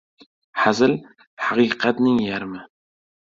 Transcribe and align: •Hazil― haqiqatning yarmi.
•Hazil― 0.61 0.93
haqiqatning 1.45 2.19
yarmi. 2.27 2.61